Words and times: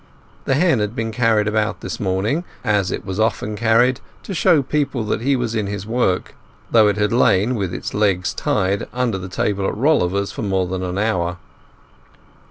The 0.45 0.55
hen 0.55 0.79
had 0.79 0.95
been 0.95 1.11
carried 1.11 1.47
about 1.47 1.81
this 1.81 1.99
morning 1.99 2.43
as 2.63 2.89
it 2.89 3.05
was 3.05 3.19
often 3.19 3.55
carried, 3.55 3.99
to 4.23 4.33
show 4.33 4.63
people 4.63 5.03
that 5.03 5.21
he 5.21 5.35
was 5.35 5.53
in 5.53 5.67
his 5.67 5.85
work, 5.85 6.33
though 6.71 6.87
it 6.87 6.97
had 6.97 7.13
lain, 7.13 7.53
with 7.53 7.71
its 7.71 7.93
legs 7.93 8.33
tied, 8.33 8.87
under 8.93 9.19
the 9.19 9.29
table 9.29 9.67
at 9.67 9.77
Rolliver's 9.77 10.31
for 10.31 10.41
more 10.41 10.65
than 10.65 10.81
an 10.81 10.97
hour. 10.97 11.37